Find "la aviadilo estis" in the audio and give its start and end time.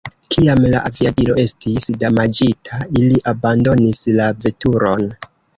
0.73-1.85